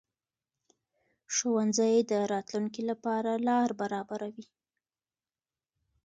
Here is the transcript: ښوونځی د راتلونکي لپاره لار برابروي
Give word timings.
ښوونځی 1.35 1.95
د 2.11 2.11
راتلونکي 2.33 2.81
لپاره 2.89 3.31
لار 3.47 3.69
برابروي 3.81 4.45